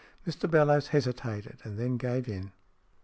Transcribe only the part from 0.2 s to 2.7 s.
Mr Bellowes hesitated, and then gave in.